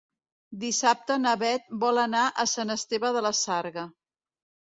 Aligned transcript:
Dissabte 0.61 1.17
na 1.25 1.33
Beth 1.43 1.67
vol 1.83 2.01
anar 2.05 2.23
a 2.43 2.47
Sant 2.53 2.77
Esteve 2.77 3.11
de 3.19 3.23
la 3.29 3.33
Sarga. 3.43 3.87